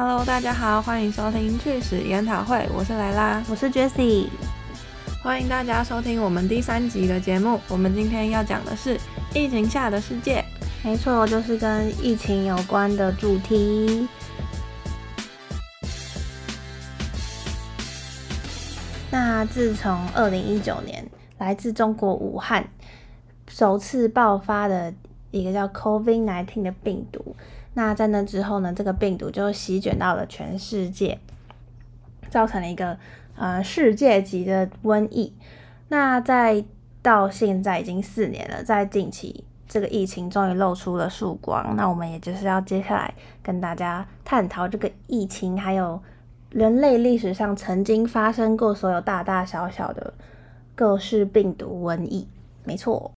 [0.00, 4.28] Hello，大家好，欢迎收听趣史研讨会，我是莱拉，我是 Jessie，
[5.24, 7.60] 欢迎大家收听我们第三集的节目。
[7.66, 8.96] 我们今天要讲的是
[9.34, 10.44] 疫情下的世界，
[10.84, 14.06] 没错，就是跟疫情有关的主题。
[19.10, 21.04] 那自从二零一九年
[21.38, 22.68] 来自中国武汉
[23.48, 24.94] 首次爆发的
[25.32, 27.34] 一个叫 COVID-19 的病毒。
[27.78, 31.16] 那在那之后呢，这个病毒就席卷到了全世界，
[32.28, 32.98] 造成了一个
[33.36, 35.32] 呃世界级的瘟疫。
[35.86, 36.64] 那在
[37.00, 41.76] 到现在已经四年了，在近期这个疫情终于露出了曙光。
[41.76, 43.14] 那我们也就是要接下来
[43.44, 46.02] 跟大家探讨这个疫情，还有
[46.50, 50.12] 人类历史上曾经发生过所有大大小小的
[50.74, 52.26] 各式病毒瘟疫。
[52.64, 53.12] 没错。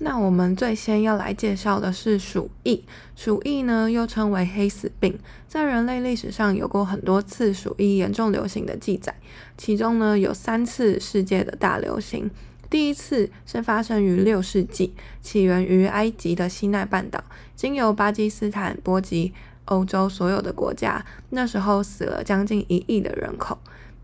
[0.00, 2.84] 那我们最先要来介绍的是鼠疫。
[3.14, 9.14] 鼠疫呢，又称为黑死病，在人类历史上有过很多次鼠疫严重流行的记载，
[9.56, 12.30] 其中呢有三次世界的大流行。
[12.68, 17.22] 第一次是发生于六世纪，起源于埃及的西奈半岛，
[17.54, 19.32] 经由巴基斯坦波及
[19.66, 23.58] 欧洲所有的国家，那时候死了将近一亿的人口。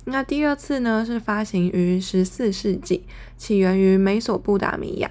[0.04, 3.04] 那第二次呢是发行于十四世纪，
[3.36, 5.10] 起源于美索不达米亚。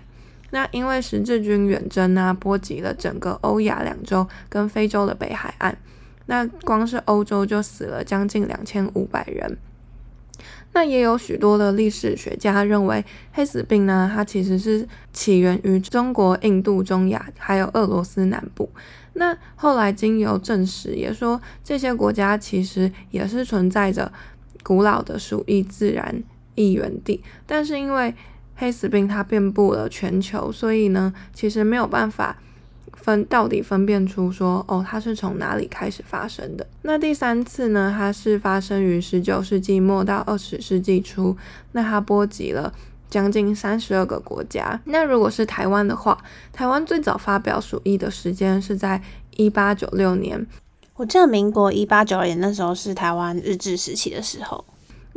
[0.52, 5.78] 那因为十字军远征啊，波及了整个欧亚两洲跟非洲的北海岸，
[6.28, 9.58] 那光是欧洲就死了将近两千五百人。
[10.74, 18.70] 那也有许多的历史学家认为，黑死病呢，它其实是起源于中国、印度、中亚还有俄罗斯南部。
[19.14, 24.12] 那后来经由证实，也说这些国家其实也是存在着
[24.62, 28.14] 古老的鼠疫自然疫源地，但是因为
[28.60, 32.36] 黑死病它遍布了全球，所以呢，其实没有办法
[32.94, 36.66] 分到底分辨出说哦，它是从哪里开始发生的。
[36.82, 41.38] 那第三次呢，它是发生于十九世纪末到二十世纪初，
[41.74, 42.74] 那它波及了
[43.08, 44.82] 将近三十二个国家。
[44.86, 46.18] 那如果是台湾的话，
[46.52, 49.02] 台湾最早发表鼠疫的时间是在
[49.36, 50.46] 一八九六年。
[50.96, 54.66] 我记得民国一八九二年那时候是台湾日治时期的时候。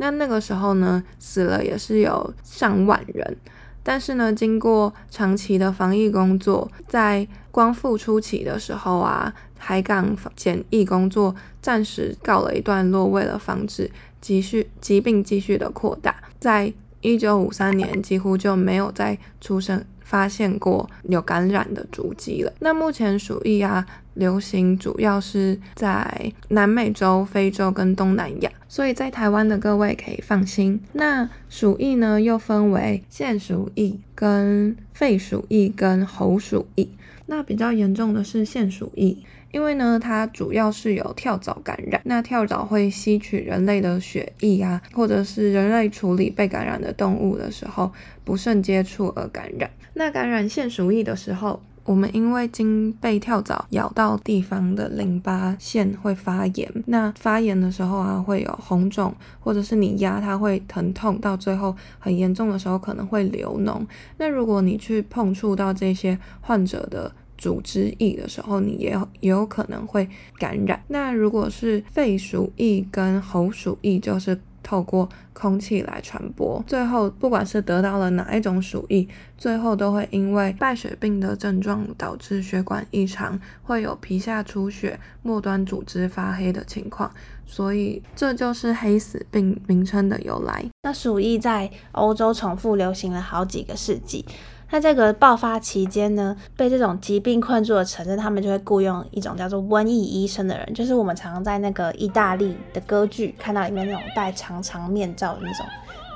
[0.00, 3.36] 那那个时候呢，死了也是有上万人，
[3.82, 13.90] 但是呢，经过长期的防疫工作，在光复初期的时候啊，海港检疫工作暂时告了一段落，为了防止
[14.22, 16.72] 继续疾病继续的扩大，在
[17.02, 19.84] 一九五三年几乎就没有再出生。
[20.02, 22.52] 发现过有感染的足迹了。
[22.58, 30.80] 那目前鼠疫啊流行主要是在南美洲、非洲跟东南亚，所以在台湾的各位可以放心。
[30.92, 36.88] 那鼠疫呢又分为腺鼠疫、跟肺鼠疫、跟喉鼠疫。
[37.26, 39.24] 那比较严重的是腺鼠疫。
[39.50, 47.90] 因为呢，它主要是有跳蚤感染，那跳蚤会吸取人类的血液啊，或者是人类处理被感染的动物的时候
[48.22, 49.68] 不慎接触而感染。
[49.94, 63.80] 那感染腺鼠疫的时候，我们因为经被跳蚤咬到地方的淋巴腺会发炎，那发炎的时候啊会有红肿，或者是你压它会疼痛，到最后很严重的时候可能会流脓。
[64.18, 70.06] 那如果你去碰触到这些患者的，组织液的时候，你也有也有可能会
[70.38, 70.78] 感染。
[70.88, 74.38] 那如果是肺鼠疫跟喉鼠疫，就是
[74.70, 76.62] 透过空气来传播。
[76.64, 87.12] 最后，不管是得到了哪一种鼠疫，最后都会因为败血病的症状导致血管异常，会有皮下出血、末端组织发黑的情况。
[87.44, 90.64] 所以，这就是黑死病名称的由来。
[90.84, 94.24] 那鼠疫在欧洲重复流行了好几个世纪。
[94.70, 105.66] 那这个爆发期间呢，被这种疾病困住的城市，他们就会雇佣一种叫做瘟疫医生的人，就是我们常常在那个意大利的歌剧看到里面那种戴长长面罩的那种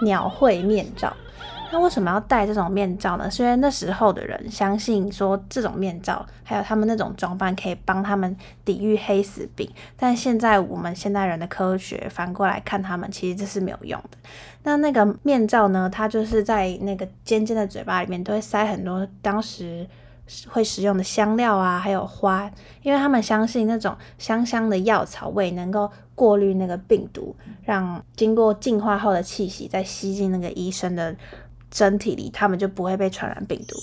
[0.02, 1.12] 鸟喙面罩。
[1.74, 3.28] 那为什么要戴这种面罩呢？
[3.28, 9.68] 是因为那时候的人相信说这种面罩还有他们那种装扮可以帮他们抵御黑死病。
[9.96, 14.16] 但现在我们现代人的科学反过来看，他们其实这是没有用的。
[14.62, 15.90] 那那个面罩呢？
[15.92, 19.84] 它就是在那个尖尖的嘴巴里面都会塞很多当时
[20.48, 22.48] 会使用的香料啊，还有花，
[22.82, 27.34] 因为他们相信那种香香的药草味能够过滤那个病毒，
[27.64, 31.16] 让经过净化后的气息再吸进那个医生的。
[31.74, 33.76] 身体里，他们就不会被传染病毒。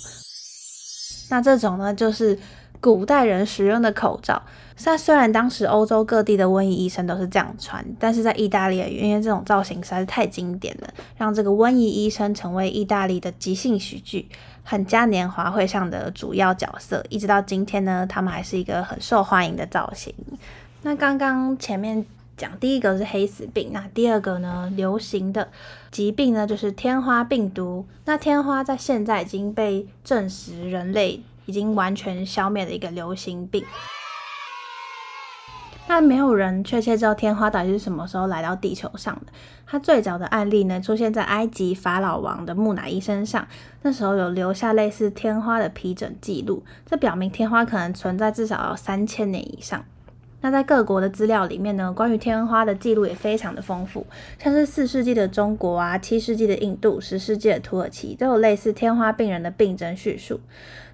[1.29, 2.39] 那这种呢，就是
[2.79, 4.41] 古代人使用的口罩。
[4.83, 14.27] 那虽然当时欧洲各地的瘟疫医生都是这样穿，但是在意大利，因为这种造型实在是太经典了，让这个瘟疫医生成为意大利的即兴喜剧
[14.63, 17.05] 很嘉年华会上的主要角色。
[17.09, 20.13] 一直到今天呢，他们还是一个很受欢迎的造型。
[20.81, 22.03] 那刚刚前面
[22.41, 25.47] 讲第一个是黑死病，那第二个呢，流行的
[25.91, 27.85] 疾病呢就是天花病毒。
[28.05, 33.63] 那天花在现在已经被证实，人类已经完全消灭的一个流行病。
[35.87, 39.31] 但没有人确切知道天花到底是什么时候来到地球上的。
[39.67, 43.47] 它最早的案例呢，出现在埃及法老王的木乃伊身上，
[43.83, 49.85] 那时候有留下类似天花的皮疹记录，这表明天花可能存在至少要三千年以上。
[50.41, 54.05] 那在各国的资料里面呢，关于天花的记录也非常的丰富，
[54.39, 60.39] 像是四世纪的中国啊，七世纪的印度，十世纪的土耳其，都有类似天花病人的病症叙述。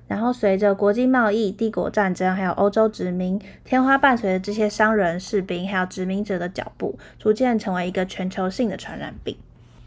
[0.08, 9.38] 然后随着国际贸易、帝国战争，还有欧洲殖民，天花伴随着这些商人、士兵还有殖民者的脚步，逐渐成为一个全球性的传染病。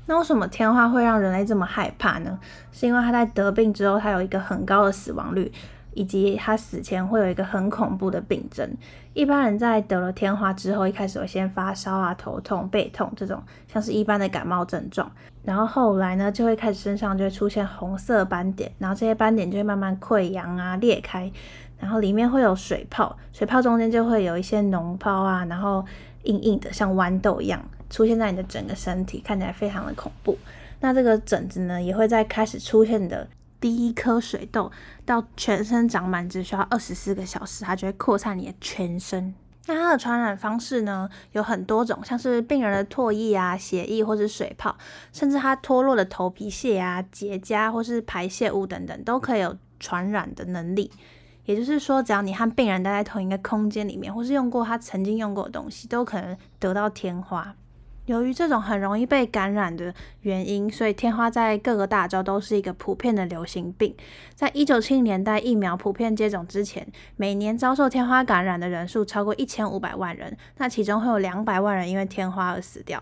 [0.06, 2.38] 那为什么天花会让人类这么害怕呢？
[2.72, 5.52] 是因为它在得病之后，它有一个很高的死亡率。
[5.92, 8.69] 以及他死前会有一个很恐怖的病症。
[9.12, 15.10] 一般人在得了天花之后，一开始会先发烧啊、头痛、背痛这种像是一般的感冒症状，
[15.42, 21.31] 然后后来呢就会开始身上就会出现红色斑点，然后这些斑点就会慢慢溃疡啊、裂开，
[21.78, 25.84] 然后里面会有水泡，水泡中间就会有一些脓泡啊，然后
[26.22, 27.60] 硬硬的像豌豆一样
[27.90, 30.38] 出现在你的整个身体，看起来非常的恐怖。
[30.78, 33.26] 那这个疹子呢也会在开始出现的。
[33.60, 34.70] 第一颗水痘
[35.04, 39.34] 到全身长满只需要二十四个小时，它就会扩散你的全身。
[39.66, 44.76] 那它的传染方式呢有很多种，像是病人的唾液啊、血液或是水泡，
[45.12, 50.90] 甚至它脱落的头皮屑啊、结痂或是排泄物等等，都可以有传染的能力。
[51.44, 57.54] 也就是说，只要你和病人待在同一个空间里面，或是用过他曾经用过的东西，都可能得到天花。
[58.10, 63.94] 由于这种很容易被感染的原因，所以天花在各个大洲都是一个普遍的流行病。
[64.34, 66.84] 在一九七零年代疫苗普遍接种之前，
[67.14, 73.00] 每年遭受天花感染的人数超过一千五百万人，那其中会有两百万人因为天花而死掉。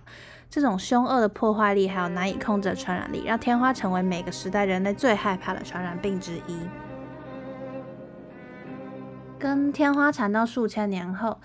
[0.51, 6.61] 这种凶恶的破坏力还有难以控制的传染力，让天花成为每个时代人类最害怕的传染病之一。
[9.39, 11.39] 跟天花缠到数千年后。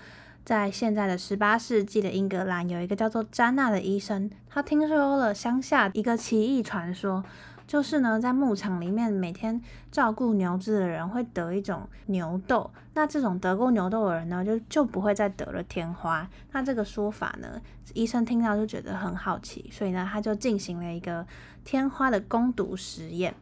[0.44, 7.24] 在现在的十八世纪的英格兰，有一个叫做詹娜的医生，他听说了乡下一个奇异传说，
[7.66, 9.58] 就是呢，在牧场里面每天
[9.90, 16.28] 照顾牛只的人会得一种牛痘，那这种得过牛痘的人呢，就就不会再得了天花。
[16.52, 17.60] 那这个说法呢，
[17.94, 21.26] 医生听到就觉得很好奇，所以呢，他就进行了一个
[21.64, 23.34] 天花的攻毒实验。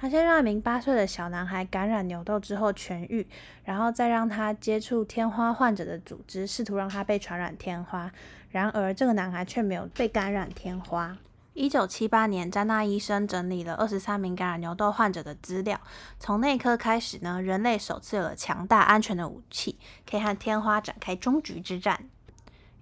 [0.00, 3.28] 他先让一名八岁的小男孩感染牛痘之后痊愈，
[3.64, 8.10] 然后再让他接触天花患者的组织，试图让他被传染天花。
[8.48, 11.18] 然而，这个男孩却没有被感染天花。
[11.52, 15.78] 一九七八年，詹纳医生整理了二十三名感染牛痘患者的资料。
[16.18, 19.78] 从那一刻开始呢，人类首次有了强大安全的武器，
[20.10, 22.08] 可以和天花展开终局之战。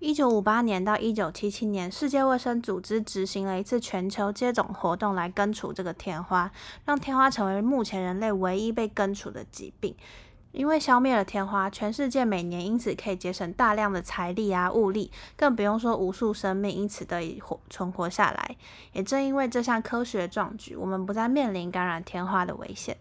[0.00, 6.52] 一九五八年到一九七七年，世界卫生组织执行了一次全球接种活动来根除这个天花，
[6.84, 9.96] 让天花成为目前人类唯一被根除的疾病。
[10.52, 18.56] 因为消灭了天花，全世界每年因此可以节省大量的财力啊物力，更不用说无数生命因此得以活存活下来。
[18.92, 22.96] 也正因为这项科学壮举，我们不再面临感染天花的危险。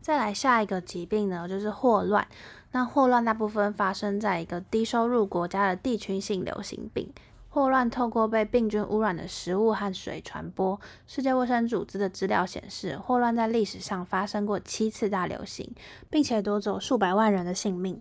[0.00, 2.26] 再来下一个疾病呢，就是霍乱。
[2.72, 7.12] 那霍乱大部分发生在一个低收入国家的地区性流行病。
[7.48, 10.80] 霍乱透过被病菌污染的食物和水传播。
[11.06, 15.74] 世界卫生组织的资料显示，霍乱在历史上发生过七次大流行，
[16.08, 18.00] 并且夺走数百万人的性命。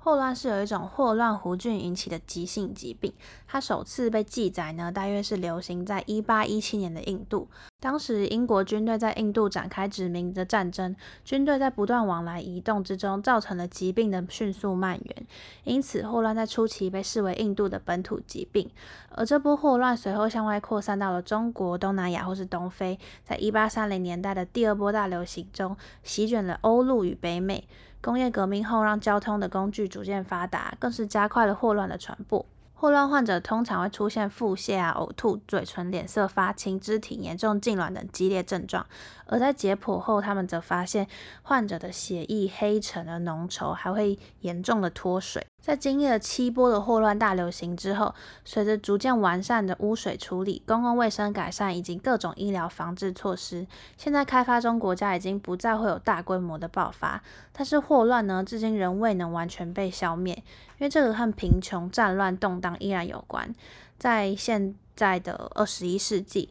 [0.00, 3.12] 霍乱是有一种霍乱弧菌引起的急性疾病，
[3.46, 7.48] 它首次被记载呢，大约是流行在一八一七年的印度。
[7.80, 15.26] 当时英国军队在印度展开殖民的战争，军队在不断往来移动之中，造成了疾病的迅速蔓延。
[15.64, 18.70] 因此，霍乱在初期被视为印度的本土疾病，
[19.10, 22.98] 而这波霍乱随后向外扩散到了中国、东南亚或是东非。
[23.24, 27.68] 在一八三零年代的第二波大流行中，席卷了欧陆与北美。
[28.00, 32.44] 工业革命后，让交通的工具逐渐发达，更是加快了霍乱的传播。
[32.74, 38.86] 霍乱患者通常会出现腹泻啊、呕吐、嘴唇、脸色发青、肢体严重痉挛等激烈症状。
[39.28, 41.06] 而在解剖后，他们则发现
[41.42, 45.46] 患者的血液黑沉而浓稠，还会严重的脱水。
[45.60, 53.66] 在经历了七波的霍乱大流行之后，随着逐渐完善的污水处理、公共卫生改善以及各种医疗防治措施，
[53.98, 57.22] 现在开发中国家已经不再会有大规模的爆发。
[57.52, 60.32] 但是霍乱呢，至今仍未能完全被消灭，
[60.78, 63.54] 因为这个和贫穷、战乱、动荡依然有关。
[63.98, 66.48] 在现在的二十一世纪，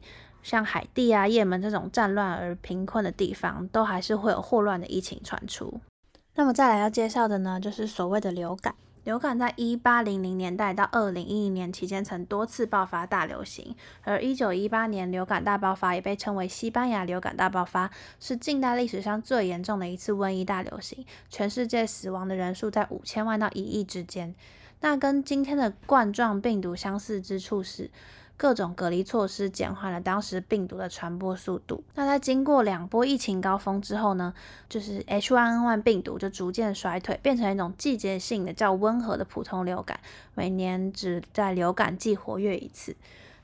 [0.48, 5.82] 像海地啊、也门这种战乱而贫困的地方，都还是会有霍乱的疫情传出。
[6.36, 8.74] 那么再来要介绍的呢，就是所谓的流感。
[9.04, 24.34] 流感在一八零零年代到二零一零年期间曾多次爆发大流行，而一九一八年流感大爆发也被称为西班牙流感大爆发，是近代历史上最严重的一次瘟疫大流行，全世界死亡的人数在五千万到一亿之间。
[24.80, 27.92] 那跟今天的冠状病毒相似之处是。
[28.38, 31.84] 各种隔离措施减缓了当时病毒的传播速度。
[31.96, 34.32] 那在经过两波疫情高峰之后呢，
[34.70, 40.00] 就是 H1N1 病毒就逐渐衰退，变成一种季节性的较温和的普通流感，
[40.36, 42.96] 每年只在流感季活跃一次。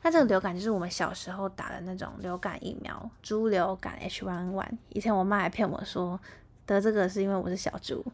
[0.03, 4.67] 那这个流感就是我们小时候打的那种流感疫苗，猪流感 H1N1。
[4.89, 6.19] 以前我妈还骗我说
[6.67, 8.05] 得这个是因为我是小猪。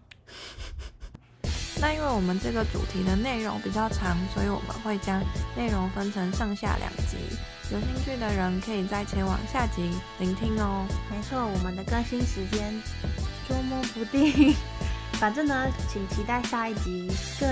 [1.82, 5.22] 那因为我们这个主题的内容比较长，所以我们会将
[5.56, 7.18] 内容分成上下两集。
[7.72, 10.86] 有兴趣的人可以再前往下集聆听哦。
[11.10, 12.74] 没错，我们的更新时间
[13.48, 14.54] 捉摸不定，
[15.20, 17.10] 反正呢，请期待下一集
[17.40, 17.48] 更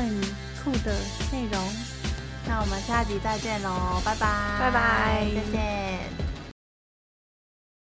[0.63, 0.93] 酷的
[1.31, 1.63] 内容。
[2.47, 4.27] 那我们下集再见喽，拜拜，
[4.59, 6.26] 拜拜，再见。